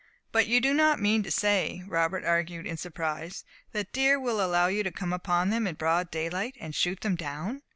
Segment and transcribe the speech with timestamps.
[0.31, 4.65] "But you do not mean to say," Robert argued, in surprise, "that deer will allow
[4.65, 7.61] you to come upon them in broad day light, and shoot them down?"